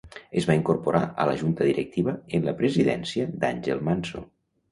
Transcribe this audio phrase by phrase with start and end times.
[0.39, 4.27] Es va incorporar a la Junta Directiva en la presidència d'Àngel Manso.